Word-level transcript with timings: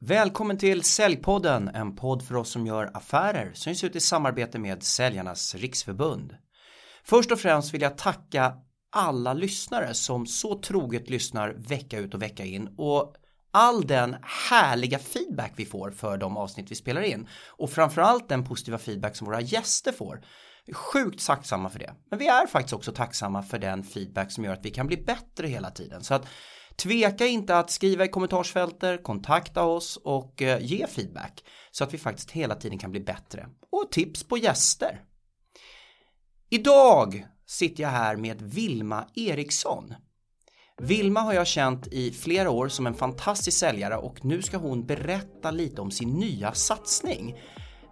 Välkommen 0.00 0.58
till 0.58 0.82
Säljpodden, 0.82 1.68
en 1.68 1.96
podd 1.96 2.22
för 2.22 2.34
oss 2.34 2.50
som 2.50 2.66
gör 2.66 2.90
affärer 2.94 3.50
som 3.54 3.72
ges 3.72 3.84
ut 3.84 3.96
i 3.96 4.00
samarbete 4.00 4.58
med 4.58 4.82
Säljarnas 4.82 5.54
Riksförbund. 5.54 6.36
Först 7.04 7.32
och 7.32 7.40
främst 7.40 7.74
vill 7.74 7.82
jag 7.82 7.98
tacka 7.98 8.54
alla 8.92 9.34
lyssnare 9.34 9.94
som 9.94 10.26
så 10.26 10.60
troget 10.60 11.10
lyssnar 11.10 11.48
vecka 11.50 11.98
ut 11.98 12.14
och 12.14 12.22
vecka 12.22 12.44
in 12.44 12.74
och 12.78 13.14
all 13.50 13.86
den 13.86 14.16
härliga 14.50 14.98
feedback 14.98 15.52
vi 15.56 15.66
får 15.66 15.90
för 15.90 16.16
de 16.16 16.36
avsnitt 16.36 16.70
vi 16.70 16.74
spelar 16.74 17.02
in 17.02 17.28
och 17.48 17.70
framförallt 17.70 18.28
den 18.28 18.44
positiva 18.44 18.78
feedback 18.78 19.16
som 19.16 19.26
våra 19.26 19.40
gäster 19.40 19.92
får. 19.92 20.24
Vi 20.66 20.72
är 20.72 20.74
sjukt 20.74 21.26
tacksamma 21.26 21.70
för 21.70 21.78
det. 21.78 21.94
Men 22.10 22.18
vi 22.18 22.26
är 22.26 22.46
faktiskt 22.46 22.72
också 22.72 22.92
tacksamma 22.92 23.42
för 23.42 23.58
den 23.58 23.84
feedback 23.84 24.32
som 24.32 24.44
gör 24.44 24.52
att 24.52 24.64
vi 24.64 24.70
kan 24.70 24.86
bli 24.86 24.96
bättre 24.96 25.46
hela 25.46 25.70
tiden. 25.70 26.04
Så 26.04 26.14
att 26.14 26.26
Tveka 26.76 27.26
inte 27.26 27.58
att 27.58 27.70
skriva 27.70 28.04
i 28.04 28.08
kommentarsfältet, 28.08 29.02
kontakta 29.02 29.62
oss 29.62 29.96
och 29.96 30.42
eh, 30.42 30.62
ge 30.62 30.86
feedback 30.86 31.44
så 31.70 31.84
att 31.84 31.94
vi 31.94 31.98
faktiskt 31.98 32.30
hela 32.30 32.54
tiden 32.54 32.78
kan 32.78 32.90
bli 32.90 33.00
bättre. 33.00 33.48
Och 33.70 33.92
tips 33.92 34.24
på 34.24 34.38
gäster. 34.38 35.00
Idag 36.50 37.26
sitter 37.46 37.82
jag 37.82 37.90
här 37.90 38.16
med 38.16 38.42
Vilma 38.42 39.04
Eriksson. 39.14 39.94
Vilma 40.82 41.20
har 41.20 41.32
jag 41.32 41.46
känt 41.46 41.86
i 41.86 42.12
flera 42.12 42.50
år 42.50 42.68
som 42.68 42.86
en 42.86 42.94
fantastisk 42.94 43.58
säljare 43.58 43.96
och 43.96 44.24
nu 44.24 44.42
ska 44.42 44.56
hon 44.56 44.86
berätta 44.86 45.50
lite 45.50 45.80
om 45.80 45.90
sin 45.90 46.10
nya 46.10 46.52
satsning. 46.52 47.36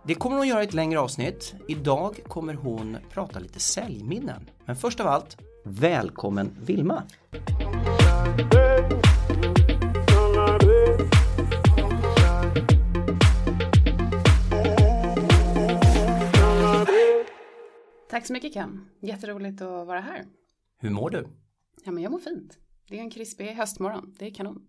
Det 0.06 0.14
kommer 0.14 0.36
hon 0.36 0.48
göra 0.48 0.62
i 0.62 0.66
ett 0.66 0.74
längre 0.74 1.00
avsnitt. 1.00 1.54
Idag 1.68 2.20
kommer 2.28 2.54
hon 2.54 2.96
prata 3.10 3.38
lite 3.38 3.60
säljminnen. 3.60 4.50
Men 4.64 4.76
först 4.76 5.00
av 5.00 5.06
allt, 5.06 5.36
välkommen 5.64 6.56
Vilma! 6.60 7.02
Tack 8.34 8.46
så 18.26 18.32
mycket 18.32 18.52
Ken. 18.52 18.88
Jätteroligt 19.02 19.62
att 19.62 19.86
vara 19.86 20.00
här. 20.00 20.24
Hur 20.78 20.90
mår 20.90 21.10
du? 21.10 21.28
Ja, 21.84 21.92
men 21.92 22.02
jag 22.02 22.12
mår 22.12 22.18
fint. 22.18 22.58
Det 22.88 22.96
är 22.96 23.00
en 23.00 23.10
krispig 23.10 23.46
höstmorgon. 23.46 24.14
Det 24.18 24.26
är 24.26 24.34
kanon. 24.34 24.62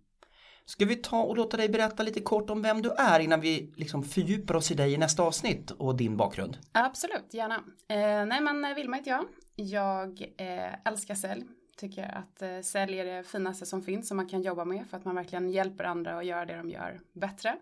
Ska 0.65 0.85
vi 0.85 0.95
ta 0.95 1.23
och 1.23 1.37
låta 1.37 1.57
dig 1.57 1.69
berätta 1.69 2.03
lite 2.03 2.21
kort 2.21 2.49
om 2.49 2.61
vem 2.61 2.81
du 2.81 2.91
är 2.91 3.19
innan 3.19 3.41
vi 3.41 3.73
liksom 3.75 4.03
fördjupar 4.03 4.55
oss 4.55 4.71
i 4.71 4.73
dig 4.73 4.93
i 4.93 4.97
nästa 4.97 5.23
avsnitt 5.23 5.71
och 5.71 5.97
din 5.97 6.17
bakgrund? 6.17 6.57
Absolut, 6.71 7.33
gärna. 7.33 7.55
Eh, 7.89 8.25
nej 8.25 8.41
men 8.41 8.75
Vilma 8.75 8.97
heter 8.97 9.11
jag. 9.11 9.25
Jag 9.55 10.21
eh, 10.37 10.73
älskar 10.85 11.15
sälj. 11.15 11.43
Tycker 11.75 12.17
att 12.17 12.41
eh, 12.41 12.59
sälj 12.61 12.99
är 12.99 13.05
det 13.05 13.23
finaste 13.23 13.65
som 13.65 13.81
finns 13.81 14.07
som 14.07 14.17
man 14.17 14.29
kan 14.29 14.41
jobba 14.41 14.65
med 14.65 14.87
för 14.89 14.97
att 14.97 15.05
man 15.05 15.15
verkligen 15.15 15.49
hjälper 15.49 15.83
andra 15.83 16.17
att 16.17 16.25
göra 16.25 16.45
det 16.45 16.55
de 16.57 16.69
gör 16.69 16.99
bättre. 17.13 17.55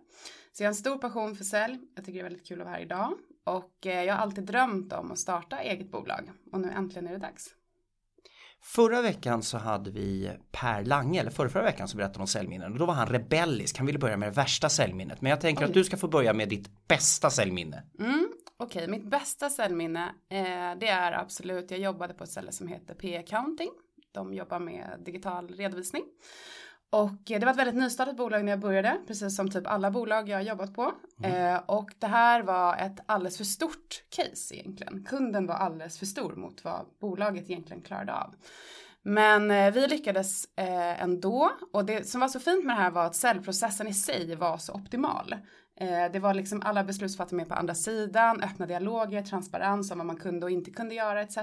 Så 0.52 0.64
jag 0.64 0.68
har 0.68 0.72
en 0.72 0.76
stor 0.76 0.98
passion 0.98 1.36
för 1.36 1.44
sälj. 1.44 1.80
Jag 1.96 2.06
tycker 2.06 2.20
det 2.20 2.20
är 2.20 2.30
väldigt 2.30 2.48
kul 2.48 2.62
att 2.62 2.66
vara 2.66 2.76
här 2.76 2.82
idag. 2.82 3.14
Och 3.44 3.88
eh, 3.88 4.04
jag 4.04 4.14
har 4.14 4.22
alltid 4.22 4.44
drömt 4.44 4.94
om 4.94 5.12
att 5.12 5.20
starta 5.20 5.60
eget 5.60 5.92
bolag. 5.92 6.32
Och 6.52 6.60
nu 6.60 6.72
äntligen 6.72 7.08
är 7.08 7.12
det 7.12 7.18
dags. 7.18 7.56
Förra 8.66 9.02
veckan 9.02 9.44
så 9.44 9.58
hade 9.58 9.92
vi 9.92 10.32
Per 10.52 10.84
Lange, 10.84 11.20
eller 11.20 11.32
förra, 11.32 11.50
förra 11.50 11.64
veckan 11.64 11.88
så 11.88 11.98
berättade 11.98 12.20
om 12.20 12.28
säljminnen 12.28 12.74
och 12.74 12.80
då 12.80 12.86
var 12.86 12.94
han 12.94 13.08
rebellisk, 13.08 13.78
han 13.78 13.86
ville 13.86 14.00
börja 14.00 14.18
med 14.18 14.30
det 14.30 14.36
värsta 14.36 14.70
säljminnet. 14.70 15.22
Men 15.22 15.30
jag 15.30 15.42
tänker 15.42 15.64
Oj. 15.64 15.68
att 15.68 15.74
du 15.74 15.84
ska 15.84 15.98
få 15.98 16.08
börja 16.08 16.34
med 16.34 16.50
ditt 16.50 16.88
bästa 16.88 17.30
säljminne. 17.30 17.84
Mm, 18.00 18.28
Okej, 18.58 18.84
okay. 18.84 18.88
mitt 18.88 19.10
bästa 19.10 19.50
säljminne 19.50 20.06
eh, 20.30 20.80
det 20.80 20.88
är 20.88 21.12
absolut, 21.12 21.72
jag 21.72 21.80
jobbade 21.80 22.14
på 22.14 22.24
ett 22.24 22.30
ställe 22.30 22.52
som 22.52 22.68
heter 22.68 22.96
P-accounting. 22.96 23.70
De 24.14 24.34
jobbar 24.34 24.60
med 24.60 25.00
digital 25.06 25.48
redovisning. 25.48 26.04
Och 26.90 27.22
det 27.26 27.40
var 27.40 27.52
ett 27.52 27.58
väldigt 27.58 27.76
nystartat 27.76 28.18
bolag 28.18 28.46
när 28.46 28.52
jag 28.52 28.60
började, 28.60 28.98
precis 29.08 29.36
som 29.36 29.50
typ 29.50 29.68
alla 29.68 29.92
bolag 29.92 30.30
jag 30.30 30.38
har 30.38 30.44
jobbat 30.44 30.74
på. 30.74 30.92
Mm. 31.24 31.56
Eh, 31.56 31.62
och 31.66 31.92
det 32.00 32.08
här 32.08 32.44
var 32.44 32.76
ett 32.76 33.00
alldeles 33.06 33.38
för 33.38 33.44
stort 33.44 34.04
case 34.10 34.56
egentligen. 34.56 35.04
Kunden 35.04 35.48
var 35.48 35.56
alldeles 35.56 36.00
för 36.00 36.06
stor 36.06 36.36
mot 36.36 36.64
vad 36.64 36.86
bolaget 37.02 37.50
egentligen 37.50 37.82
klarade 37.82 38.14
av. 38.14 38.36
Men 39.02 39.52
eh, 39.52 39.74
vi 39.74 39.88
lyckades 39.88 40.46
eh, 40.58 41.04
ändå 41.04 41.52
och 41.74 41.86
det 41.86 42.08
som 42.08 42.22
var 42.22 42.28
så 42.28 42.40
fint 42.40 42.66
med 42.66 42.76
det 42.76 42.82
här 42.82 42.92
var 42.92 43.06
att 43.06 43.16
säljprocessen 43.16 43.88
i 43.88 43.94
sig 43.94 44.36
var 44.36 44.58
så 44.58 44.74
optimal. 44.74 45.36
Eh, 45.80 46.12
det 46.14 46.20
var 46.20 46.34
liksom 46.34 46.62
alla 46.62 46.84
beslutsfattare 46.84 47.38
med 47.38 47.48
på 47.48 47.54
andra 47.54 47.76
sidan, 47.76 48.42
öppna 48.42 48.66
dialoger, 48.66 49.22
transparens 49.22 49.92
om 49.92 49.98
vad 49.98 50.08
man 50.08 50.18
kunde 50.18 50.46
och 50.46 50.52
inte 50.52 50.72
kunde 50.72 50.96
göra 50.96 51.22
etc. 51.22 51.38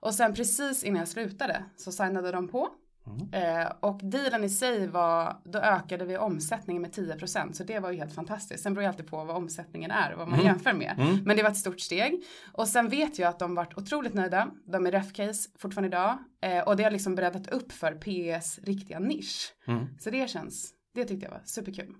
Och 0.00 0.14
sen 0.14 0.34
precis 0.34 0.84
innan 0.84 0.98
jag 0.98 1.08
slutade 1.08 1.64
så 1.76 1.92
signade 1.92 2.32
de 2.32 2.48
på 2.48 2.68
Mm. 3.06 3.28
Eh, 3.32 3.72
och 3.80 4.00
dealen 4.02 4.44
i 4.44 4.48
sig 4.48 4.86
var, 4.86 5.36
då 5.44 5.58
ökade 5.58 6.04
vi 6.04 6.16
omsättningen 6.16 6.82
med 6.82 6.90
10% 6.90 7.52
så 7.52 7.64
det 7.64 7.78
var 7.78 7.90
ju 7.90 7.98
helt 7.98 8.14
fantastiskt. 8.14 8.62
Sen 8.62 8.74
beror 8.74 8.82
det 8.82 8.88
alltid 8.88 9.06
på 9.06 9.24
vad 9.24 9.36
omsättningen 9.36 9.90
är 9.90 10.12
och 10.12 10.18
vad 10.18 10.28
man 10.28 10.40
mm. 10.40 10.46
jämför 10.46 10.72
med. 10.72 10.94
Mm. 10.98 11.24
Men 11.24 11.36
det 11.36 11.42
var 11.42 11.50
ett 11.50 11.56
stort 11.56 11.80
steg. 11.80 12.24
Och 12.52 12.68
sen 12.68 12.88
vet 12.88 13.18
jag 13.18 13.28
att 13.28 13.38
de 13.38 13.54
varit 13.54 13.78
otroligt 13.78 14.14
nöjda. 14.14 14.50
De 14.64 14.86
är 14.86 14.92
ref-case 14.92 15.48
fortfarande 15.58 15.88
idag. 15.88 16.18
Eh, 16.42 16.60
och 16.68 16.76
det 16.76 16.82
har 16.82 16.90
liksom 16.90 17.14
breddat 17.14 17.46
upp 17.46 17.72
för 17.72 17.92
PS 17.92 18.58
riktiga 18.58 18.98
nisch. 18.98 19.54
Mm. 19.66 19.86
Så 20.00 20.10
det 20.10 20.30
känns, 20.30 20.72
det 20.94 21.04
tyckte 21.04 21.26
jag 21.26 21.30
var 21.30 21.42
superkul. 21.44 21.94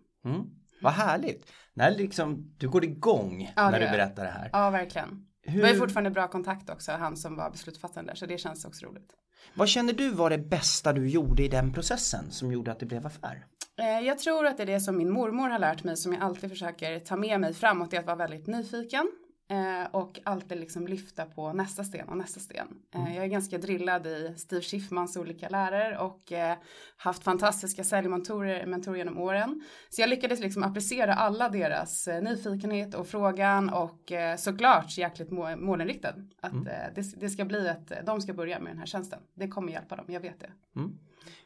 Vad 0.82 0.92
härligt. 0.92 1.52
När 1.74 1.90
liksom, 1.90 2.54
du 2.58 2.68
går 2.68 2.84
igång 2.84 3.52
ja, 3.56 3.70
när 3.70 3.80
du 3.80 3.86
berättar 3.86 4.24
det 4.24 4.30
här. 4.30 4.50
Ja, 4.52 4.70
verkligen. 4.70 5.26
Hur... 5.42 5.62
Vi 5.62 5.68
har 5.68 5.74
fortfarande 5.74 6.10
bra 6.10 6.28
kontakt 6.28 6.70
också, 6.70 6.92
han 6.92 7.16
som 7.16 7.36
var 7.36 7.50
beslutsfattande 7.50 8.16
så 8.16 8.26
det 8.26 8.38
känns 8.38 8.64
också 8.64 8.86
roligt. 8.86 9.14
Vad 9.54 9.68
känner 9.68 9.92
du 9.92 10.10
var 10.10 10.30
det 10.30 10.38
bästa 10.38 10.92
du 10.92 11.08
gjorde 11.08 11.42
i 11.42 11.48
den 11.48 11.72
processen 11.72 12.30
som 12.30 12.52
gjorde 12.52 12.72
att 12.72 12.80
det 12.80 12.86
blev 12.86 13.06
affär? 13.06 13.46
Eh, 13.78 14.06
jag 14.06 14.18
tror 14.18 14.46
att 14.46 14.56
det 14.56 14.62
är 14.62 14.66
det 14.66 14.80
som 14.80 14.96
min 14.96 15.12
mormor 15.12 15.48
har 15.48 15.58
lärt 15.58 15.84
mig 15.84 15.96
som 15.96 16.12
jag 16.12 16.22
alltid 16.22 16.50
försöker 16.50 16.98
ta 16.98 17.16
med 17.16 17.40
mig 17.40 17.54
framåt, 17.54 17.90
det 17.90 17.96
är 17.96 18.00
att 18.00 18.06
vara 18.06 18.16
väldigt 18.16 18.46
nyfiken 18.46 19.10
Eh, 19.52 19.86
och 19.90 20.20
alltid 20.24 20.58
liksom 20.58 20.86
lyfta 20.86 21.24
på 21.24 21.52
nästa 21.52 21.84
sten 21.84 22.08
och 22.08 22.16
nästa 22.16 22.40
sten. 22.40 22.68
Eh, 22.94 23.00
mm. 23.00 23.14
Jag 23.14 23.24
är 23.24 23.28
ganska 23.28 23.58
drillad 23.58 24.06
i 24.06 24.34
Steve 24.36 24.62
Schiffmans 24.62 25.16
olika 25.16 25.48
lärare 25.48 25.98
och 25.98 26.32
eh, 26.32 26.56
haft 26.96 27.24
fantastiska 27.24 27.84
säljmentorer 27.84 28.66
mentorer 28.66 28.98
genom 28.98 29.18
åren. 29.18 29.62
Så 29.90 30.00
jag 30.00 30.10
lyckades 30.10 30.40
liksom 30.40 30.62
applicera 30.62 31.14
alla 31.14 31.48
deras 31.48 32.08
eh, 32.08 32.22
nyfikenhet 32.22 32.94
och 32.94 33.06
frågan 33.06 33.70
och 33.70 34.12
eh, 34.12 34.36
såklart 34.36 34.98
jäkligt 34.98 35.30
må 35.30 35.56
målinriktad. 35.56 36.14
Att 36.40 36.52
mm. 36.52 36.66
Eh, 36.66 36.94
det, 36.94 37.20
det, 37.20 37.30
ska 37.30 37.44
bli 37.44 37.68
att 37.68 37.92
de 38.06 38.20
ska 38.20 38.32
börja 38.32 38.58
med 38.58 38.72
den 38.72 38.78
här 38.78 38.86
tjänsten. 38.86 39.20
Det 39.34 39.48
kommer 39.48 39.72
hjälpa 39.72 39.96
dem, 39.96 40.06
jag 40.08 40.20
vet 40.20 40.40
det. 40.40 40.50
Mm. 40.76 40.98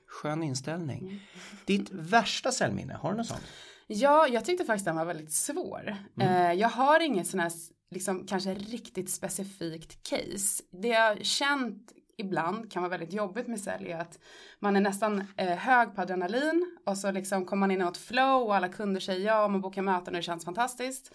Skön 0.07 0.43
inställning. 0.43 0.99
Mm. 0.99 1.19
Ditt 1.67 1.91
värsta 1.91 2.53
säljminne, 2.53 2.95
har 2.95 3.11
du 3.11 3.17
något 3.17 3.27
sånt? 3.27 3.43
Ja, 3.87 4.29
jag 4.29 4.45
tyckte 4.45 4.65
faktiskt 4.65 4.85
den 4.85 4.97
var 4.97 5.05
väldigt 5.05 5.33
svår. 5.33 5.97
Mm. 6.21 6.59
jag 6.59 6.69
har 6.69 7.01
inget 7.01 7.27
sån 7.27 7.41
här 7.41 7.53
liksom 7.91 8.27
kanske 8.27 8.55
riktigt 8.55 9.11
specifikt 9.11 10.09
case. 10.09 10.63
Det 10.71 10.89
jag 10.89 11.25
känt 11.25 11.93
ibland 12.17 12.73
kan 12.73 12.83
vara 12.83 12.91
väldigt 12.91 13.13
jobbigt 13.13 13.47
med 13.47 13.61
sälj 13.61 13.93
är 13.93 14.01
att 14.01 14.19
man 14.59 14.77
är 14.77 14.81
nästan 14.81 15.25
eh, 15.37 15.57
hög 15.57 15.95
på 15.95 16.01
adrenalin 16.01 16.77
och 16.87 16.99
så 16.99 17.11
liksom 17.11 17.45
kommer 17.45 17.61
man 17.61 17.71
in 17.71 17.83
i 17.83 17.85
ett 17.85 17.97
flow 17.97 18.43
och 18.43 18.57
alla 18.57 18.69
kunder 18.69 19.01
säger 19.01 19.27
ja 19.27 19.45
och 19.45 19.51
man 19.51 19.61
bokar 19.61 19.83
möten 19.83 20.15
och 20.15 20.19
det 20.19 20.23
känns 20.23 20.45
fantastiskt. 20.45 21.15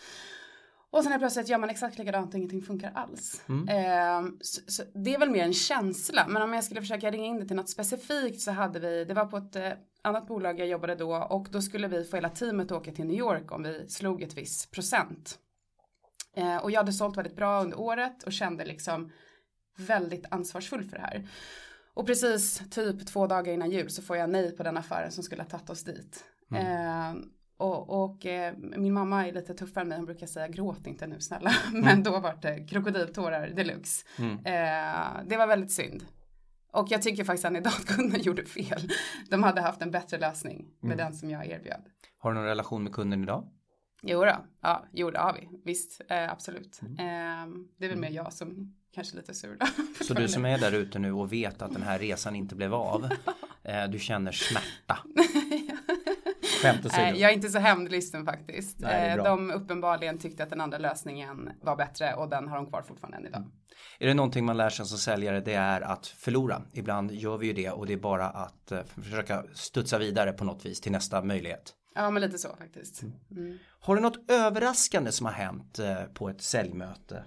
Och 0.91 1.03
sen 1.03 1.11
är 1.11 1.19
plötsligt 1.19 1.49
gör 1.49 1.57
man 1.57 1.69
exakt 1.69 1.97
likadant 1.97 2.33
och 2.33 2.37
ingenting 2.37 2.61
funkar 2.61 2.91
alls. 2.95 3.43
Mm. 3.49 3.67
Eh, 3.67 4.31
så, 4.41 4.61
så 4.67 4.83
det 4.93 5.13
är 5.15 5.19
väl 5.19 5.29
mer 5.29 5.43
en 5.43 5.53
känsla. 5.53 6.25
Men 6.27 6.41
om 6.41 6.53
jag 6.53 6.63
skulle 6.63 6.81
försöka 6.81 7.11
ringa 7.11 7.25
in 7.25 7.39
det 7.39 7.45
till 7.45 7.55
något 7.55 7.69
specifikt 7.69 8.41
så 8.41 8.51
hade 8.51 8.79
vi, 8.79 9.05
det 9.05 9.13
var 9.13 9.25
på 9.25 9.37
ett 9.37 9.55
eh, 9.55 9.71
annat 10.01 10.27
bolag 10.27 10.59
jag 10.59 10.67
jobbade 10.67 10.95
då 10.95 11.15
och 11.15 11.47
då 11.51 11.61
skulle 11.61 11.87
vi 11.87 12.03
få 12.03 12.15
hela 12.15 12.29
teamet 12.29 12.71
åka 12.71 12.91
till 12.91 13.05
New 13.05 13.17
York 13.17 13.51
om 13.51 13.63
vi 13.63 13.85
slog 13.89 14.21
ett 14.21 14.37
visst 14.37 14.71
procent. 14.71 15.39
Eh, 16.35 16.57
och 16.57 16.71
jag 16.71 16.79
hade 16.79 16.93
sålt 16.93 17.17
väldigt 17.17 17.35
bra 17.35 17.61
under 17.61 17.79
året 17.79 18.23
och 18.23 18.33
kände 18.33 18.65
liksom 18.65 19.11
väldigt 19.77 20.25
ansvarsfull 20.31 20.83
för 20.83 20.97
det 20.97 21.01
här. 21.01 21.27
Och 21.93 22.05
precis 22.07 22.61
typ 22.69 23.07
två 23.07 23.27
dagar 23.27 23.53
innan 23.53 23.71
jul 23.71 23.89
så 23.89 24.01
får 24.01 24.17
jag 24.17 24.29
nej 24.29 24.57
på 24.57 24.63
den 24.63 24.77
affären 24.77 25.11
som 25.11 25.23
skulle 25.23 25.41
ha 25.41 25.49
tagit 25.49 25.69
oss 25.69 25.83
dit. 25.83 26.23
Mm. 26.51 26.65
Eh, 26.65 27.23
och, 27.57 28.03
och 28.03 28.25
eh, 28.25 28.53
min 28.57 28.93
mamma 28.93 29.27
är 29.27 29.31
lite 29.31 29.53
tuffare 29.53 29.81
än 29.81 29.87
mig, 29.87 29.97
hon 29.97 30.05
brukar 30.05 30.27
säga 30.27 30.47
gråt 30.47 30.87
inte 30.87 31.07
nu 31.07 31.19
snälla. 31.19 31.51
Mm. 31.69 31.81
Men 31.81 32.03
då 32.03 32.19
var 32.19 32.37
det 32.41 32.67
krokodiltårar 32.69 33.47
deluxe. 33.47 34.05
Mm. 34.17 34.37
Eh, 34.37 35.23
det 35.25 35.37
var 35.37 35.47
väldigt 35.47 35.71
synd. 35.71 36.03
Och 36.71 36.87
jag 36.89 37.01
tycker 37.01 37.23
faktiskt 37.23 37.45
än 37.45 37.55
idag 37.55 37.73
att 37.73 37.85
kunden 37.85 38.21
gjorde 38.23 38.45
fel. 38.45 38.91
De 39.29 39.43
hade 39.43 39.61
haft 39.61 39.81
en 39.81 39.91
bättre 39.91 40.17
lösning 40.17 40.67
med 40.79 40.93
mm. 40.93 40.97
den 40.97 41.13
som 41.13 41.29
jag 41.29 41.45
erbjöd. 41.47 41.81
Har 42.17 42.31
du 42.31 42.35
någon 42.35 42.47
relation 42.47 42.83
med 42.83 42.93
kunden 42.93 43.23
idag? 43.23 43.47
Jo 44.01 44.25
då, 44.25 44.45
ja, 44.61 44.85
jo 44.93 45.11
det 45.11 45.19
har 45.19 45.33
vi, 45.33 45.49
visst, 45.63 46.01
eh, 46.09 46.31
absolut. 46.31 46.81
Mm. 46.81 46.93
Eh, 46.93 47.55
det 47.77 47.85
är 47.85 47.89
väl 47.89 47.99
mer 47.99 48.11
jag 48.11 48.33
som 48.33 48.75
kanske 48.95 49.17
lite 49.17 49.33
sur 49.33 49.57
då. 49.59 49.65
Så 50.03 50.13
du 50.13 50.27
som 50.27 50.45
är 50.45 50.57
där 50.57 50.71
ute 50.71 50.99
nu 50.99 51.11
och 51.11 51.33
vet 51.33 51.61
att 51.61 51.73
den 51.73 51.81
här 51.81 51.99
resan 51.99 52.35
inte 52.35 52.55
blev 52.55 52.73
av, 52.73 53.09
eh, 53.63 53.83
du 53.89 53.99
känner 53.99 54.31
smärta? 54.31 54.97
Skämt 56.61 56.85
åsido. 56.85 57.03
Jag 57.03 57.31
är 57.31 57.33
inte 57.33 57.49
så 57.49 57.59
hämndlysten 57.59 58.25
faktiskt. 58.25 58.79
Nej, 58.79 59.09
eh, 59.09 59.23
de 59.23 59.51
uppenbarligen 59.51 60.17
tyckte 60.17 60.43
att 60.43 60.49
den 60.49 60.61
andra 60.61 60.77
lösningen 60.77 61.49
var 61.61 61.75
bättre 61.75 62.13
och 62.13 62.29
den 62.29 62.47
har 62.47 62.55
de 62.55 62.67
kvar 62.67 62.81
fortfarande 62.81 63.17
än 63.17 63.25
idag. 63.25 63.41
Mm. 63.41 63.51
Är 63.99 64.07
det 64.07 64.13
någonting 64.13 64.45
man 64.45 64.57
lär 64.57 64.69
sig 64.69 64.85
som 64.85 64.97
säljare 64.97 65.41
det 65.41 65.53
är 65.53 65.81
att 65.81 66.07
förlora. 66.07 66.61
Ibland 66.73 67.11
gör 67.11 67.37
vi 67.37 67.47
ju 67.47 67.53
det 67.53 67.69
och 67.69 67.87
det 67.87 67.93
är 67.93 67.97
bara 67.97 68.29
att 68.29 68.71
uh, 68.71 68.79
försöka 68.83 69.43
studsa 69.53 69.97
vidare 69.97 70.31
på 70.31 70.43
något 70.43 70.65
vis 70.65 70.81
till 70.81 70.91
nästa 70.91 71.23
möjlighet. 71.23 71.73
Ja, 71.93 72.09
men 72.09 72.21
lite 72.21 72.37
så 72.37 72.55
faktiskt. 72.55 73.01
Mm. 73.31 73.59
Har 73.79 73.95
du 73.95 74.01
något 74.01 74.31
överraskande 74.31 75.11
som 75.11 75.25
har 75.25 75.33
hänt 75.33 75.79
eh, 75.79 76.03
på 76.03 76.29
ett 76.29 76.41
säljmöte? 76.41 77.23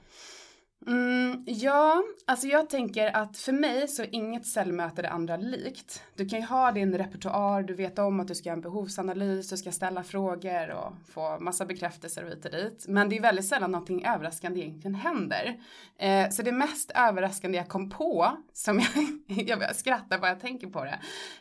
Mm, 0.87 1.45
ja, 1.47 2.03
alltså 2.27 2.47
jag 2.47 2.71
tänker 2.71 3.17
att 3.17 3.37
för 3.37 3.53
mig 3.53 3.89
så 3.89 4.03
är 4.03 4.15
inget 4.15 4.47
cellmöte 4.47 5.03
det 5.03 5.11
andra 5.11 5.37
likt. 5.37 6.03
Du 6.15 6.29
kan 6.29 6.41
ju 6.41 6.47
ha 6.47 6.73
din 6.73 6.99
repertoar, 6.99 7.63
du 7.63 7.75
vet 7.75 7.99
om 7.99 8.21
att 8.21 8.29
du 8.29 8.35
ska 8.35 8.49
göra 8.49 8.57
en 8.57 8.61
behovsanalys, 8.61 9.49
du 9.49 9.57
ska 9.57 9.73
ställa 9.73 10.03
frågor 10.03 10.71
och 10.71 10.93
få 11.13 11.39
massa 11.41 11.67
bekräftelser 11.67 12.25
och 12.25 12.31
hit 12.31 12.45
och 12.45 12.51
dit. 12.51 12.85
Men 12.89 13.09
det 13.09 13.17
är 13.17 13.21
väldigt 13.21 13.49
sällan 13.49 13.73
någonting 13.73 14.07
överraskande 14.07 14.61
egentligen 14.61 14.95
händer. 14.95 15.61
Eh, 15.99 16.29
så 16.31 16.43
det 16.43 16.53
mest 16.53 16.91
överraskande 16.95 17.59
jag 17.59 17.69
kom 17.69 17.91
på, 17.91 18.37
som 18.53 18.81
jag, 19.27 19.49
jag 19.63 19.77
skrattar 19.77 20.19
bara 20.19 20.29
jag 20.29 20.41
tänker 20.41 20.67
på 20.67 20.85
det, 20.85 20.99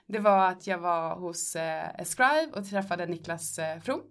det 0.07 0.19
var 0.19 0.47
att 0.47 0.67
jag 0.67 0.77
var 0.77 1.15
hos 1.15 1.55
eh, 1.55 2.03
Scribe 2.03 2.49
och 2.53 2.69
träffade 2.69 3.05
Niklas 3.05 3.59
eh, 3.59 3.79
From 3.79 4.01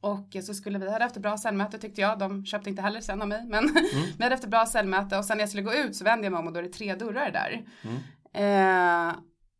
och 0.00 0.36
så 0.44 0.54
skulle 0.54 0.78
vi, 0.78 0.90
hade 0.90 1.04
haft 1.04 1.16
ett 1.16 1.22
bra 1.22 1.38
säljmöte 1.38 1.78
tyckte 1.78 2.00
jag, 2.00 2.18
de 2.18 2.46
köpte 2.46 2.70
inte 2.70 2.82
heller 2.82 3.00
sen 3.00 3.22
av 3.22 3.28
mig, 3.28 3.46
men 3.46 3.64
mm. 3.68 4.06
vi 4.18 4.22
hade 4.22 4.34
haft 4.34 4.44
ett 4.44 4.50
bra 4.50 4.66
säljmöte 4.66 5.18
och 5.18 5.24
sen 5.24 5.36
när 5.36 5.42
jag 5.42 5.48
skulle 5.48 5.62
gå 5.62 5.74
ut 5.74 5.96
så 5.96 6.04
vände 6.04 6.26
jag 6.26 6.32
mig 6.32 6.38
om 6.38 6.46
och 6.46 6.52
då 6.52 6.58
är 6.58 6.62
det 6.62 6.68
tre 6.68 6.94
dörrar 6.94 7.30
där. 7.30 7.64
Mm. 7.82 7.98
Eh, 8.34 9.14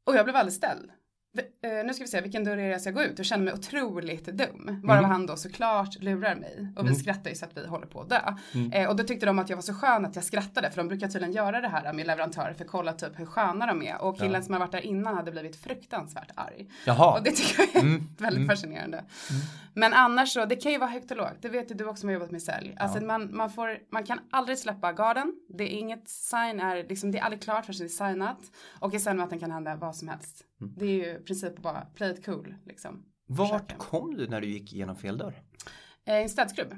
och 0.05 0.17
jag 0.17 0.25
blev 0.25 0.37
alldeles 0.37 0.57
ställd. 0.57 0.91
Uh, 1.39 1.87
nu 1.87 1.95
ska 1.95 2.05
vi 2.05 2.09
se 2.09 2.21
vilken 2.21 2.45
dörr 2.45 2.53
är 2.53 2.57
det 2.57 2.69
jag 2.69 2.81
ska 2.81 2.91
gå 2.91 3.03
ut 3.03 3.19
och 3.19 3.25
känner 3.25 3.45
mig 3.45 3.55
otroligt 3.55 4.27
dum. 4.27 4.81
Varav 4.85 4.99
mm. 4.99 5.11
han 5.11 5.27
då 5.27 5.37
såklart 5.37 6.03
lurar 6.03 6.35
mig. 6.35 6.69
Och 6.77 6.85
vi 6.85 6.89
mm. 6.89 6.95
skrattar 7.01 7.31
ju 7.31 7.37
så 7.37 7.45
att 7.45 7.57
vi 7.57 7.67
håller 7.67 7.87
på 7.87 8.01
att 8.01 8.09
dö. 8.09 8.21
Mm. 8.55 8.73
Uh, 8.73 8.89
och 8.89 8.97
då 8.97 9.05
tyckte 9.05 9.27
de 9.27 9.39
att 9.39 9.49
jag 9.49 9.57
var 9.57 9.63
så 9.63 9.75
skön 9.75 10.05
att 10.05 10.17
jag 10.17 10.25
skrattade. 10.25 10.71
För 10.71 10.77
de 10.77 10.89
brukar 10.89 11.09
tydligen 11.09 11.33
göra 11.33 11.61
det 11.61 11.69
här 11.69 11.93
med 11.93 12.07
leverantörer 12.07 12.53
för 12.53 12.65
att 12.65 12.71
kolla 12.71 12.93
typ 12.93 13.19
hur 13.19 13.27
sköna 13.27 13.67
de 13.67 13.83
är. 13.83 14.03
Och 14.03 14.19
killen 14.19 14.33
ja. 14.33 14.43
som 14.43 14.55
har 14.55 14.61
varit 14.61 14.73
där 14.73 14.81
innan 14.81 15.15
hade 15.15 15.31
blivit 15.31 15.57
fruktansvärt 15.57 16.31
arg. 16.35 16.71
Jaha. 16.85 17.19
Och 17.19 17.25
det 17.25 17.31
tycker 17.31 17.63
jag 17.63 17.77
är 17.77 17.81
mm. 17.81 18.09
väldigt 18.19 18.45
mm. 18.45 18.49
fascinerande. 18.49 18.99
Mm. 18.99 19.43
Men 19.75 19.95
annars 19.95 20.33
så, 20.33 20.45
det 20.45 20.57
kan 20.57 20.73
ju 20.73 20.79
vara 20.79 20.91
högt 20.91 21.11
och 21.11 21.17
lågt. 21.17 21.37
Det 21.41 21.49
vet 21.49 21.71
ju 21.71 21.75
du 21.75 21.85
också 21.85 22.01
som 22.01 22.09
har 22.09 22.15
jobbat 22.15 22.31
med 22.31 22.43
sälj. 22.43 22.77
Alltså 22.79 22.99
ja. 22.99 23.07
man, 23.07 23.37
man, 23.37 23.51
får, 23.51 23.79
man 23.91 24.05
kan 24.05 24.19
aldrig 24.31 24.59
släppa 24.59 24.93
garden. 24.93 25.35
Det 25.49 25.65
är 25.65 25.79
inget 25.79 26.09
sign, 26.09 26.61
är, 26.61 26.89
liksom, 26.89 27.13
det 27.13 27.19
är 27.19 27.23
aldrig 27.23 27.43
klart 27.43 27.67
förrän 27.67 27.79
det 27.79 27.85
är 27.85 27.89
signat. 28.09 28.41
Och 28.79 28.95
i 28.95 29.01
säljmöten 29.01 29.39
kan 29.39 29.51
hända 29.51 29.77
vad 29.77 29.97
som 29.97 30.09
helst. 30.09 30.45
Mm. 30.61 30.75
Det 30.77 30.85
är 30.85 30.91
ju 30.91 31.05
i 31.05 31.19
princip 31.25 31.59
bara 31.59 31.81
play 31.81 32.11
it 32.11 32.27
cool 32.27 32.55
liksom. 32.67 33.05
Vart 33.27 33.51
Försöka. 33.51 33.75
kom 33.75 34.17
du 34.17 34.29
när 34.29 34.41
du 34.41 34.47
gick 34.47 34.73
igenom 34.73 34.97
fel 34.97 35.19
dörr? 35.19 35.43
Eh, 36.05 36.15
en 36.15 36.29
städskrubb. 36.29 36.69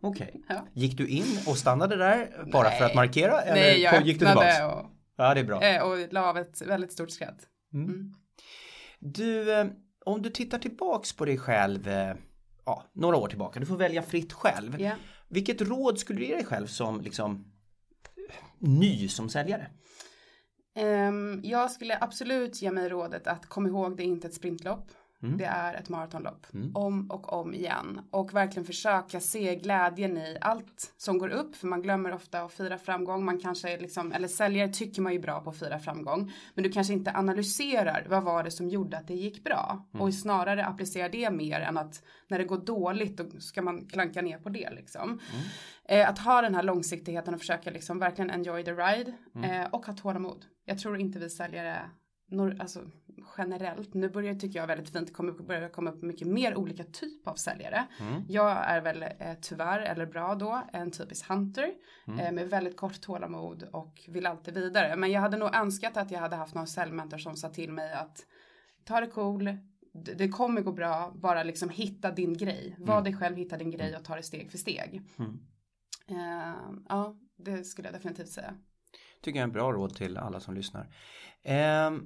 Okej. 0.00 0.28
Okay. 0.28 0.40
Ja. 0.48 0.66
Gick 0.72 0.98
du 0.98 1.08
in 1.08 1.38
och 1.46 1.58
stannade 1.58 1.96
där 1.96 2.44
bara 2.52 2.68
Nej. 2.68 2.78
för 2.78 2.84
att 2.84 2.94
markera? 2.94 3.40
Eller 3.40 3.60
Nej, 3.60 3.80
jag 3.80 4.06
gick 4.06 4.18
du 4.18 4.26
tillbaks? 4.26 4.60
Och, 4.60 4.90
ja, 5.16 5.34
det 5.34 5.40
är 5.40 5.44
bra. 5.44 5.62
Eh, 5.62 5.82
och 5.82 6.12
la 6.12 6.30
av 6.30 6.38
ett 6.38 6.62
väldigt 6.62 6.92
stort 6.92 7.10
skratt. 7.10 7.46
Mm. 7.74 7.88
Mm. 7.88 8.14
Du, 8.98 9.52
eh, 9.52 9.66
om 10.04 10.22
du 10.22 10.30
tittar 10.30 10.58
tillbaks 10.58 11.12
på 11.12 11.24
dig 11.24 11.38
själv 11.38 11.88
ja, 12.64 12.84
några 12.92 13.16
år 13.16 13.28
tillbaka, 13.28 13.60
du 13.60 13.66
får 13.66 13.76
välja 13.76 14.02
fritt 14.02 14.32
själv. 14.32 14.80
Yeah. 14.80 14.98
Vilket 15.28 15.60
råd 15.60 15.98
skulle 15.98 16.18
du 16.18 16.26
ge 16.26 16.34
dig 16.34 16.44
själv 16.44 16.66
som 16.66 17.00
liksom 17.00 17.52
ny 18.58 19.08
som 19.08 19.28
säljare? 19.28 19.70
Um, 20.80 21.40
jag 21.42 21.70
skulle 21.70 21.98
absolut 22.00 22.62
ge 22.62 22.70
mig 22.70 22.88
rådet 22.88 23.26
att 23.26 23.46
kom 23.46 23.66
ihåg 23.66 23.96
det 23.96 24.02
är 24.02 24.04
inte 24.04 24.28
ett 24.28 24.34
sprintlopp. 24.34 24.90
Mm. 25.22 25.38
Det 25.38 25.44
är 25.44 25.74
ett 25.74 25.88
maratonlopp. 25.88 26.46
Mm. 26.54 26.76
Om 26.76 27.10
och 27.10 27.32
om 27.32 27.54
igen. 27.54 28.00
Och 28.10 28.34
verkligen 28.34 28.66
försöka 28.66 29.20
se 29.20 29.56
glädjen 29.56 30.16
i 30.18 30.38
allt 30.40 30.94
som 30.96 31.18
går 31.18 31.28
upp. 31.28 31.56
För 31.56 31.66
man 31.66 31.82
glömmer 31.82 32.12
ofta 32.12 32.42
att 32.42 32.52
fira 32.52 32.78
framgång. 32.78 33.24
Man 33.24 33.40
kanske 33.40 33.78
liksom, 33.78 34.12
eller 34.12 34.28
säljare 34.28 34.68
tycker 34.68 35.02
man 35.02 35.12
ju 35.12 35.18
bra 35.18 35.40
på 35.40 35.50
att 35.50 35.58
fira 35.58 35.78
framgång. 35.78 36.32
Men 36.54 36.64
du 36.64 36.72
kanske 36.72 36.92
inte 36.92 37.12
analyserar 37.12 38.06
vad 38.08 38.22
var 38.22 38.44
det 38.44 38.50
som 38.50 38.68
gjorde 38.68 38.98
att 38.98 39.08
det 39.08 39.14
gick 39.14 39.44
bra. 39.44 39.86
Mm. 39.94 40.02
Och 40.02 40.14
snarare 40.14 40.66
applicera 40.66 41.08
det 41.08 41.30
mer 41.30 41.60
än 41.60 41.78
att 41.78 42.02
när 42.28 42.38
det 42.38 42.44
går 42.44 42.58
dåligt 42.58 43.16
då 43.16 43.40
ska 43.40 43.62
man 43.62 43.86
klanka 43.86 44.22
ner 44.22 44.38
på 44.38 44.48
det 44.48 44.70
liksom. 44.70 45.08
Mm. 45.08 45.20
Eh, 45.84 46.08
att 46.08 46.18
ha 46.18 46.42
den 46.42 46.54
här 46.54 46.62
långsiktigheten 46.62 47.34
och 47.34 47.40
försöka 47.40 47.70
liksom 47.70 47.98
verkligen 47.98 48.30
enjoy 48.30 48.64
the 48.64 48.72
ride. 48.72 49.12
Mm. 49.34 49.50
Eh, 49.50 49.68
och 49.70 49.86
ha 49.86 49.94
tålamod. 49.94 50.44
Jag 50.64 50.78
tror 50.78 51.00
inte 51.00 51.18
vi 51.18 51.30
säljare 51.30 51.90
alltså 52.58 52.80
generellt, 53.38 53.94
nu 53.94 54.08
börjar 54.08 54.34
tycker 54.34 54.58
jag 54.58 54.66
väldigt 54.66 54.90
fint, 54.90 55.12
kommer 55.12 55.32
börja 55.32 55.68
komma 55.68 55.90
upp 55.90 56.02
mycket 56.02 56.26
mer 56.26 56.56
olika 56.56 56.84
typ 56.84 57.28
av 57.28 57.34
säljare. 57.34 57.86
Mm. 58.00 58.22
Jag 58.28 58.50
är 58.50 58.80
väl 58.80 59.02
eh, 59.02 59.34
tyvärr, 59.40 59.80
eller 59.80 60.06
bra 60.06 60.34
då, 60.34 60.62
en 60.72 60.90
typisk 60.90 61.28
hunter 61.28 61.70
mm. 62.06 62.20
eh, 62.20 62.32
med 62.32 62.50
väldigt 62.50 62.76
kort 62.76 63.00
tålamod 63.00 63.62
och 63.72 64.00
vill 64.08 64.26
alltid 64.26 64.54
vidare. 64.54 64.96
Men 64.96 65.10
jag 65.10 65.20
hade 65.20 65.36
nog 65.36 65.54
önskat 65.54 65.96
att 65.96 66.10
jag 66.10 66.20
hade 66.20 66.36
haft 66.36 66.54
någon 66.54 66.66
säljmentor 66.66 67.18
som 67.18 67.36
sa 67.36 67.48
till 67.48 67.72
mig 67.72 67.92
att 67.92 68.26
ta 68.84 69.00
det 69.00 69.06
cool, 69.06 69.56
det 69.92 70.28
kommer 70.28 70.60
gå 70.60 70.72
bra, 70.72 71.12
bara 71.14 71.42
liksom 71.42 71.68
hitta 71.68 72.10
din 72.10 72.36
grej. 72.36 72.76
Var 72.78 72.94
mm. 72.94 73.04
dig 73.04 73.16
själv, 73.16 73.36
hitta 73.36 73.56
din 73.56 73.70
grej 73.70 73.96
och 73.96 74.04
ta 74.04 74.16
det 74.16 74.22
steg 74.22 74.50
för 74.50 74.58
steg. 74.58 75.02
Mm. 75.18 75.40
Uh, 76.10 76.78
ja, 76.88 77.16
det 77.36 77.64
skulle 77.64 77.88
jag 77.88 77.94
definitivt 77.94 78.28
säga. 78.28 78.54
Tycker 79.22 79.38
jag 79.38 79.42
är 79.42 79.48
en 79.48 79.52
bra 79.52 79.72
råd 79.72 79.94
till 79.94 80.16
alla 80.16 80.40
som 80.40 80.54
lyssnar. 80.54 80.82
Uh, 81.48 82.00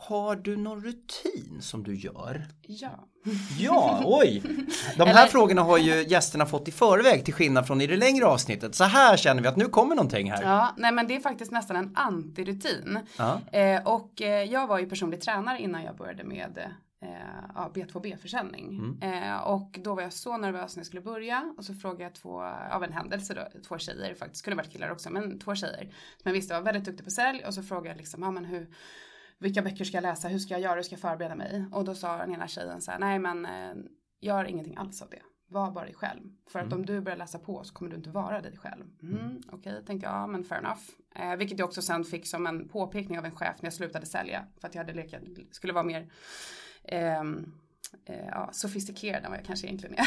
har 0.00 0.36
du 0.36 0.56
någon 0.56 0.84
rutin 0.84 1.58
som 1.60 1.82
du 1.82 1.94
gör? 1.94 2.46
Ja. 2.62 3.08
Ja, 3.58 4.02
oj! 4.04 4.42
De 4.96 5.04
här 5.04 5.10
Eller... 5.10 5.26
frågorna 5.26 5.62
har 5.62 5.78
ju 5.78 6.04
gästerna 6.08 6.46
fått 6.46 6.68
i 6.68 6.72
förväg 6.72 7.24
till 7.24 7.34
skillnad 7.34 7.66
från 7.66 7.80
i 7.80 7.86
det 7.86 7.96
längre 7.96 8.26
avsnittet. 8.26 8.74
Så 8.74 8.84
här 8.84 9.16
känner 9.16 9.42
vi 9.42 9.48
att 9.48 9.56
nu 9.56 9.64
kommer 9.64 9.94
någonting 9.94 10.30
här. 10.30 10.42
Ja, 10.42 10.74
nej 10.76 10.92
men 10.92 11.06
det 11.06 11.16
är 11.16 11.20
faktiskt 11.20 11.52
nästan 11.52 11.76
en 11.76 11.96
antirutin. 11.96 12.98
Eh, 13.52 13.86
och 13.86 14.22
eh, 14.22 14.44
jag 14.44 14.66
var 14.66 14.78
ju 14.78 14.88
personlig 14.88 15.20
tränare 15.20 15.60
innan 15.60 15.82
jag 15.82 15.96
började 15.96 16.24
med 16.24 16.58
eh, 17.02 17.08
ja, 17.54 17.70
B2B-försäljning. 17.74 18.68
Mm. 18.68 19.22
Eh, 19.22 19.40
och 19.40 19.78
då 19.84 19.94
var 19.94 20.02
jag 20.02 20.12
så 20.12 20.36
nervös 20.36 20.76
när 20.76 20.80
jag 20.80 20.86
skulle 20.86 21.02
börja 21.02 21.54
och 21.58 21.64
så 21.64 21.74
frågade 21.74 22.02
jag 22.02 22.14
två, 22.14 22.42
av 22.70 22.84
en 22.84 22.92
händelse 22.92 23.34
då, 23.34 23.60
två 23.68 23.78
tjejer 23.78 24.14
faktiskt, 24.14 24.44
kunde 24.44 24.56
varit 24.56 24.72
killar 24.72 24.90
också, 24.90 25.10
men 25.10 25.38
två 25.38 25.54
tjejer 25.54 25.84
som 26.16 26.22
jag 26.24 26.32
visste 26.32 26.54
var 26.54 26.60
väldigt 26.60 26.84
duktiga 26.84 27.04
på 27.04 27.10
sälj 27.10 27.44
och 27.46 27.54
så 27.54 27.62
frågade 27.62 27.88
jag 27.88 27.96
liksom, 27.96 28.22
ja 28.22 28.30
men 28.30 28.44
hur 28.44 28.68
vilka 29.40 29.62
böcker 29.62 29.84
ska 29.84 29.96
jag 29.96 30.02
läsa, 30.02 30.28
hur 30.28 30.38
ska 30.38 30.54
jag 30.54 30.60
göra, 30.60 30.74
hur 30.74 30.82
ska 30.82 30.92
jag 30.92 31.00
förbereda 31.00 31.34
mig? 31.34 31.64
Och 31.72 31.84
då 31.84 31.94
sa 31.94 32.16
den 32.16 32.34
ena 32.34 32.48
tjejen 32.48 32.80
så 32.80 32.90
här, 32.90 32.98
nej 32.98 33.18
men 33.18 33.46
eh, 33.46 33.74
gör 34.20 34.44
ingenting 34.44 34.76
alls 34.76 35.02
av 35.02 35.10
det. 35.10 35.22
Var 35.48 35.70
bara 35.70 35.84
dig 35.84 35.94
själv. 35.94 36.20
För 36.46 36.58
att 36.58 36.66
mm. 36.66 36.78
om 36.78 36.86
du 36.86 37.00
börjar 37.00 37.18
läsa 37.18 37.38
på 37.38 37.64
så 37.64 37.74
kommer 37.74 37.90
du 37.90 37.96
inte 37.96 38.10
vara 38.10 38.40
dig 38.40 38.56
själv. 38.56 38.84
Mm, 39.02 39.18
mm. 39.18 39.42
Okej, 39.46 39.72
okay, 39.72 39.84
tänkte 39.84 40.06
jag, 40.06 40.28
men 40.28 40.44
fair 40.44 40.58
enough. 40.58 40.82
Eh, 41.14 41.36
vilket 41.36 41.58
jag 41.58 41.68
också 41.68 41.82
sen 41.82 42.04
fick 42.04 42.26
som 42.26 42.46
en 42.46 42.68
påpekning 42.68 43.18
av 43.18 43.24
en 43.24 43.36
chef 43.36 43.56
när 43.62 43.66
jag 43.66 43.74
slutade 43.74 44.06
sälja. 44.06 44.46
För 44.60 44.68
att 44.68 44.74
jag 44.74 44.82
hade 44.82 44.94
lekat, 44.94 45.22
skulle 45.50 45.72
vara 45.72 45.84
mer 45.84 46.12
eh, 46.82 47.24
eh, 48.04 48.26
ja, 48.26 48.50
sofistikerad 48.52 49.24
än 49.24 49.30
vad 49.30 49.38
jag 49.38 49.46
kanske 49.46 49.66
egentligen 49.66 49.94
är. 49.94 50.06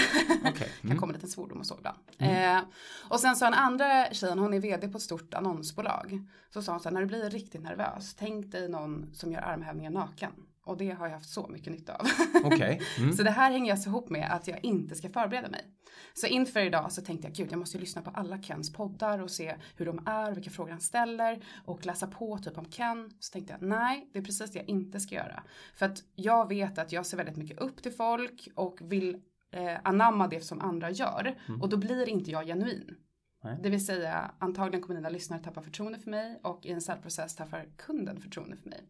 Okay. 0.51 0.67
Mm. 0.83 0.89
kan 0.89 0.97
komma 0.97 1.09
en 1.11 1.15
liten 1.15 1.29
svordom 1.29 1.59
och 1.59 1.65
så 1.65 1.77
ibland. 1.77 1.97
Mm. 2.17 2.57
Eh, 2.57 2.63
och 3.09 3.19
sen 3.19 3.35
sa 3.35 3.47
en 3.47 3.53
andra 3.53 4.13
tjejen, 4.13 4.39
hon 4.39 4.53
är 4.53 4.59
vd 4.59 4.87
på 4.87 4.97
ett 4.97 5.03
stort 5.03 5.33
annonsbolag. 5.33 6.21
Så 6.53 6.61
sa 6.61 6.71
hon 6.71 6.79
så 6.81 6.89
här, 6.89 6.93
när 6.93 7.01
du 7.01 7.07
blir 7.07 7.29
riktigt 7.29 7.61
nervös, 7.63 8.15
tänk 8.15 8.51
dig 8.51 8.69
någon 8.69 9.13
som 9.13 9.31
gör 9.31 9.41
armhävningar 9.41 9.91
naken. 9.91 10.31
Och 10.63 10.77
det 10.77 10.91
har 10.91 11.07
jag 11.07 11.13
haft 11.13 11.29
så 11.29 11.47
mycket 11.47 11.73
nytta 11.73 11.95
av. 11.95 12.07
Okay. 12.45 12.79
Mm. 12.97 13.13
så 13.13 13.23
det 13.23 13.31
här 13.31 13.51
hänger 13.51 13.71
alltså 13.71 13.89
ihop 13.89 14.09
med 14.09 14.31
att 14.31 14.47
jag 14.47 14.65
inte 14.65 14.95
ska 14.95 15.09
förbereda 15.09 15.49
mig. 15.49 15.65
Så 16.13 16.27
inför 16.27 16.59
idag 16.59 16.91
så 16.91 17.01
tänkte 17.01 17.27
jag 17.27 17.35
gud 17.35 17.51
jag 17.51 17.59
måste 17.59 17.77
ju 17.77 17.81
lyssna 17.81 18.01
på 18.01 18.09
alla 18.09 18.41
Kens 18.41 18.73
poddar 18.73 19.19
och 19.19 19.31
se 19.31 19.55
hur 19.77 19.85
de 19.85 20.07
är, 20.07 20.31
vilka 20.31 20.49
frågor 20.49 20.71
han 20.71 20.81
ställer 20.81 21.45
och 21.65 21.85
läsa 21.85 22.07
på 22.07 22.37
typ 22.37 22.57
om 22.57 22.65
Ken. 22.65 23.11
Så 23.19 23.31
tänkte 23.31 23.53
jag 23.53 23.69
nej, 23.69 24.09
det 24.13 24.19
är 24.19 24.23
precis 24.23 24.51
det 24.51 24.59
jag 24.59 24.69
inte 24.69 24.99
ska 24.99 25.15
göra. 25.15 25.43
För 25.75 25.85
att 25.85 26.03
jag 26.15 26.47
vet 26.47 26.77
att 26.77 26.91
jag 26.91 27.05
ser 27.05 27.17
väldigt 27.17 27.37
mycket 27.37 27.59
upp 27.59 27.83
till 27.83 27.91
folk 27.91 28.47
och 28.55 28.79
vill 28.81 29.15
eh, 29.51 29.77
anamma 29.83 30.27
det 30.27 30.41
som 30.41 30.61
andra 30.61 30.91
gör. 30.91 31.35
Mm. 31.47 31.61
Och 31.61 31.69
då 31.69 31.77
blir 31.77 32.09
inte 32.09 32.31
jag 32.31 32.45
genuin. 32.45 32.95
Nej. 33.43 33.57
Det 33.63 33.69
vill 33.69 33.85
säga 33.85 34.31
antagligen 34.39 34.81
kommer 34.81 34.95
dina 34.95 35.09
lyssnare 35.09 35.43
tappa 35.43 35.61
förtroende 35.61 35.99
för 35.99 36.09
mig 36.09 36.39
och 36.43 36.65
i 36.65 36.71
en 36.71 36.81
säljprocess 36.81 37.35
tappar 37.35 37.65
kunden 37.77 38.21
förtroende 38.21 38.57
för 38.57 38.69
mig. 38.69 38.81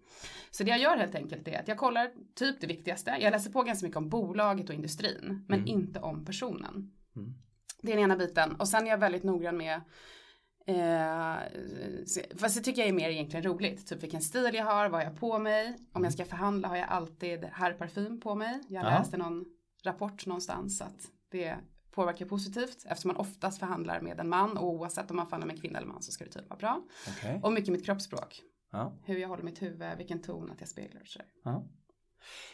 Så 0.51 0.63
det 0.63 0.69
jag 0.69 0.79
gör 0.79 0.97
helt 0.97 1.15
enkelt 1.15 1.47
är 1.47 1.59
att 1.59 1.67
jag 1.67 1.77
kollar 1.77 2.11
typ 2.35 2.61
det 2.61 2.67
viktigaste. 2.67 3.17
Jag 3.21 3.31
läser 3.31 3.51
på 3.51 3.63
ganska 3.63 3.85
mycket 3.85 3.97
om 3.97 4.09
bolaget 4.09 4.69
och 4.69 4.75
industrin 4.75 5.45
men 5.47 5.59
mm. 5.59 5.67
inte 5.67 5.99
om 5.99 6.25
personen. 6.25 6.91
Mm. 7.15 7.33
Det 7.81 7.91
är 7.91 7.95
den 7.95 8.05
ena 8.05 8.17
biten 8.17 8.55
och 8.55 8.67
sen 8.67 8.85
är 8.85 8.89
jag 8.89 8.97
väldigt 8.97 9.23
noggrann 9.23 9.57
med 9.57 9.81
Eh, 10.65 11.37
fast 12.37 12.55
det 12.55 12.61
tycker 12.61 12.81
jag 12.81 12.89
är 12.89 12.93
mer 12.93 13.09
egentligen 13.09 13.45
roligt. 13.45 13.87
Typ 13.87 14.03
vilken 14.03 14.21
stil 14.21 14.49
jag 14.53 14.65
har, 14.65 14.89
vad 14.89 15.01
jag 15.01 15.09
har 15.09 15.15
på 15.15 15.39
mig. 15.39 15.77
Om 15.93 16.03
jag 16.03 16.13
ska 16.13 16.25
förhandla 16.25 16.67
har 16.67 16.77
jag 16.77 16.89
alltid 16.89 17.43
herrparfym 17.43 18.19
på 18.19 18.35
mig. 18.35 18.61
Jag 18.67 18.85
ja. 18.85 18.89
läste 18.89 19.17
någon 19.17 19.45
rapport 19.83 20.25
någonstans 20.25 20.81
att 20.81 21.11
det 21.31 21.57
påverkar 21.95 22.25
positivt 22.25 22.85
eftersom 22.85 23.07
man 23.07 23.17
oftast 23.17 23.59
förhandlar 23.59 24.01
med 24.01 24.19
en 24.19 24.29
man 24.29 24.57
och 24.57 24.69
oavsett 24.69 25.11
om 25.11 25.17
man 25.17 25.25
förhandlar 25.25 25.47
med 25.47 25.55
en 25.55 25.61
kvinna 25.61 25.77
eller 25.77 25.87
man 25.87 26.01
så 26.01 26.11
ska 26.11 26.25
det 26.25 26.31
typ 26.31 26.49
vara 26.49 26.59
bra. 26.59 26.83
Okay. 27.17 27.39
Och 27.43 27.53
mycket 27.53 27.71
mitt 27.73 27.85
kroppsspråk. 27.85 28.41
Ja. 28.71 28.93
Hur 29.03 29.17
jag 29.17 29.27
håller 29.27 29.43
mitt 29.43 29.61
huvud, 29.61 29.97
vilken 29.97 30.21
ton 30.21 30.51
att 30.51 30.59
jag 30.59 30.69
speglar 30.69 31.01
och 31.01 31.07
sådär. 31.07 31.27
Ja. 31.43 31.63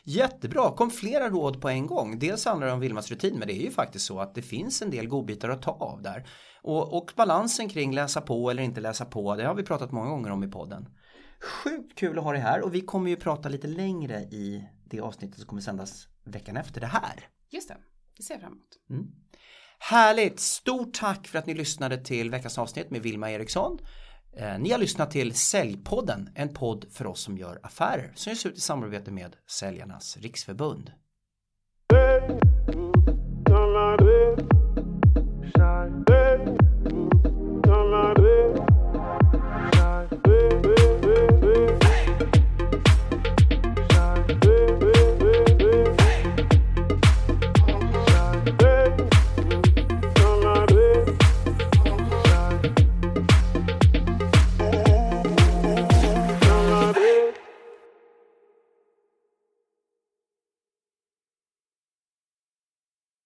Jättebra, 0.04 0.72
kom 0.72 0.92
flera 0.92 1.30
råd 1.30 1.62
på 1.62 1.70
en 1.70 1.88
gång. 1.88 2.20
Dels 2.20 2.46
handlar 2.46 2.68
det 2.68 2.74
om 2.74 2.80
Vilmas 2.80 3.10
rutin 3.10 3.40
men 3.40 3.48
det 3.48 3.54
är 3.54 3.64
ju 3.64 3.72
faktiskt 3.72 4.06
så 4.06 4.20
att 4.20 4.36
det 4.36 4.42
finns 4.42 4.82
en 4.82 4.92
del 4.92 5.08
godbitar 5.08 5.50
att 5.50 5.62
ta 5.62 5.72
av 5.72 6.02
där. 6.02 6.30
Och, 6.62 6.98
och 6.98 7.12
balansen 7.16 7.70
kring 7.70 7.94
läsa 7.94 8.22
på 8.22 8.50
eller 8.50 8.64
inte 8.64 8.82
läsa 8.82 9.06
på, 9.06 9.36
det 9.36 9.44
har 9.44 9.56
vi 9.56 9.64
pratat 9.64 9.92
många 9.92 10.10
gånger 10.10 10.32
om 10.32 10.44
i 10.44 10.48
podden. 10.48 10.90
Sjukt 11.42 12.00
kul 12.00 12.18
att 12.18 12.24
ha 12.24 12.32
dig 12.32 12.42
här 12.42 12.62
och 12.62 12.74
vi 12.74 12.82
kommer 12.82 13.10
ju 13.10 13.16
prata 13.16 13.50
lite 13.50 13.68
längre 13.68 14.20
i 14.22 14.70
det 14.86 15.00
avsnittet 15.00 15.40
som 15.40 15.48
kommer 15.48 15.62
sändas 15.62 16.08
veckan 16.24 16.58
efter 16.58 16.82
det 16.82 16.88
här. 16.88 17.28
Just 17.50 17.68
det, 17.68 17.78
det 18.20 18.24
ser 18.24 18.34
jag 18.34 18.42
fram 18.42 18.52
emot. 18.52 18.80
Mm. 18.90 19.12
Härligt! 19.80 20.40
Stort 20.40 20.94
tack 20.94 21.28
för 21.28 21.40
att 21.40 21.46
ni 21.46 21.54
lyssnade 21.54 21.98
till 21.98 22.30
veckans 22.30 22.58
avsnitt 22.58 22.90
med 22.90 23.02
Vilma 23.02 23.32
Eriksson. 23.32 23.80
Eh, 24.38 24.60
ni 24.60 24.72
har 24.72 24.78
lyssnat 24.78 25.12
till 25.12 25.34
Säljpodden, 25.34 26.30
en 26.36 26.54
podd 26.54 26.86
för 26.92 27.08
oss 27.08 27.22
som 27.22 27.38
gör 27.38 27.60
affärer 27.64 28.12
som 28.16 28.30
ges 28.30 28.46
ut 28.46 28.58
i 28.58 28.62
samarbete 28.62 29.12
med 29.12 29.36
Säljarnas 29.48 30.18
Riksförbund. 30.18 30.92